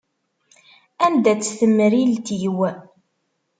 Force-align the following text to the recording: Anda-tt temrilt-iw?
Anda-tt 1.05 1.53
temrilt-iw? 1.57 2.57